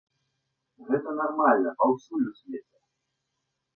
Гэта 0.87 1.09
нармальна 1.19 1.75
паўсюль 1.83 2.27
у 2.31 2.35
свеце. 2.41 2.79